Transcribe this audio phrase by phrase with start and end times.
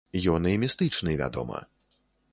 [0.37, 1.63] Ён і містычны, вядома.